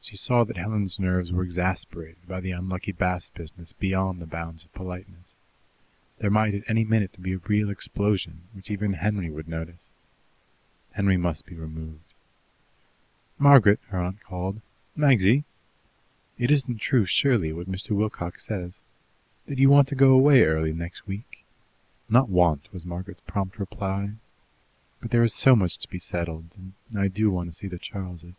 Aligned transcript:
She 0.00 0.16
saw 0.16 0.44
that 0.44 0.56
Helen's 0.56 0.98
nerves 0.98 1.30
were 1.30 1.42
exasperated 1.42 2.26
by 2.26 2.40
the 2.40 2.52
unlucky 2.52 2.90
Bast 2.90 3.34
business 3.34 3.74
beyond 3.74 4.18
the 4.18 4.26
bounds 4.26 4.64
of 4.64 4.72
politeness. 4.72 5.34
There 6.20 6.30
might 6.30 6.54
at 6.54 6.62
any 6.68 6.84
minute 6.84 7.20
be 7.20 7.34
a 7.34 7.36
real 7.36 7.68
explosion, 7.68 8.44
which 8.54 8.70
even 8.70 8.94
Henry 8.94 9.28
would 9.30 9.46
notice. 9.48 9.82
Henry 10.92 11.18
must 11.18 11.44
be 11.44 11.54
removed. 11.54 12.14
"Margaret!" 13.38 13.78
her 13.88 13.98
aunt 13.98 14.22
called. 14.22 14.62
"Magsy! 14.96 15.44
It 16.38 16.50
isn't 16.50 16.78
true, 16.78 17.04
surely, 17.04 17.52
what 17.52 17.70
Mr. 17.70 17.90
Wilcox 17.90 18.46
says, 18.46 18.80
that 19.44 19.58
you 19.58 19.68
want 19.68 19.86
to 19.88 19.94
go 19.94 20.12
away 20.12 20.44
early 20.44 20.72
next 20.72 21.06
week?" 21.06 21.44
"Not 22.08 22.30
'want,'" 22.30 22.72
was 22.72 22.86
Margaret's 22.86 23.20
prompt 23.26 23.58
reply; 23.58 24.12
"but 25.02 25.10
there 25.10 25.22
is 25.22 25.34
so 25.34 25.54
much 25.54 25.76
to 25.80 25.90
be 25.90 25.98
settled, 25.98 26.54
and 26.88 26.98
I 26.98 27.08
do 27.08 27.30
want 27.30 27.50
to 27.50 27.54
see 27.54 27.68
the 27.68 27.78
Charles'." 27.78 28.36